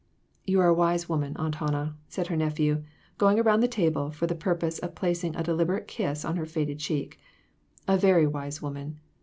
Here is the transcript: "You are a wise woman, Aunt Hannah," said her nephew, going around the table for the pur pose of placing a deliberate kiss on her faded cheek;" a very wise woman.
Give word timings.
"You 0.47 0.59
are 0.61 0.67
a 0.67 0.73
wise 0.73 1.07
woman, 1.07 1.37
Aunt 1.37 1.53
Hannah," 1.53 1.95
said 2.07 2.25
her 2.25 2.35
nephew, 2.35 2.81
going 3.19 3.39
around 3.39 3.59
the 3.59 3.67
table 3.67 4.09
for 4.09 4.25
the 4.25 4.33
pur 4.33 4.55
pose 4.55 4.79
of 4.79 4.95
placing 4.95 5.35
a 5.35 5.43
deliberate 5.43 5.87
kiss 5.87 6.25
on 6.25 6.37
her 6.37 6.45
faded 6.47 6.79
cheek;" 6.79 7.19
a 7.87 7.99
very 7.99 8.25
wise 8.25 8.63
woman. 8.63 8.99